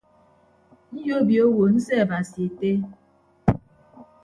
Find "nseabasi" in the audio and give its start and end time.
1.73-2.37